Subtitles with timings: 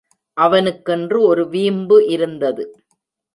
[0.37, 2.65] அவனுக்கென்று ஒரு வீம்பு இருந்தது.